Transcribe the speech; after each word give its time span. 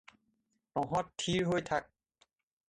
তহঁত 0.77 1.11
থিৰ 1.25 1.47
হৈ 1.51 1.65
থাক 1.69 1.89